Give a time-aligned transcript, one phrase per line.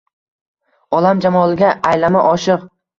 [1.01, 2.71] Olam jamoliga aylama oshiq